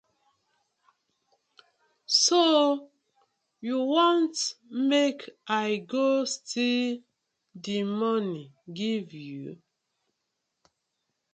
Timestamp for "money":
8.01-8.43